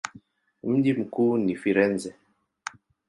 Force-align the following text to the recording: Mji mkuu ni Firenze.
Mji 0.63 0.93
mkuu 0.93 1.37
ni 1.37 1.55
Firenze. 1.55 2.15